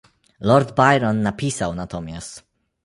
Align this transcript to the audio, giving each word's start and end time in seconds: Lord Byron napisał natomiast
Lord 0.39 0.75
Byron 0.75 1.21
napisał 1.21 1.75
natomiast 1.75 2.43